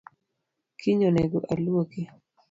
Kiny 0.79 1.01
onego 1.09 1.37
aluoki 1.51 2.01